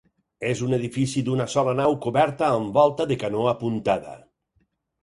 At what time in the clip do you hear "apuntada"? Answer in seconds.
3.55-4.21